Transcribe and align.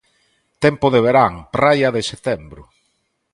Tempo 0.63 0.87
de 0.93 1.01
verán, 1.07 1.33
praia 1.57 1.89
de 1.95 2.01
setembro. 2.11 2.63